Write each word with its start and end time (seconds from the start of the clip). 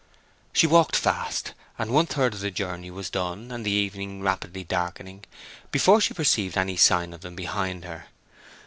She 0.51 0.65
walked 0.65 0.95
fast, 0.95 1.53
and 1.77 1.91
one 1.91 2.07
third 2.07 2.33
of 2.33 2.39
the 2.39 2.49
journey 2.49 2.89
was 2.89 3.11
done, 3.11 3.51
and 3.51 3.63
the 3.63 3.69
evening 3.69 4.23
rapidly 4.23 4.63
darkening, 4.63 5.25
before 5.71 6.01
she 6.01 6.15
perceived 6.15 6.57
any 6.57 6.75
sign 6.75 7.13
of 7.13 7.21
them 7.21 7.35
behind 7.35 7.85
her. 7.85 8.07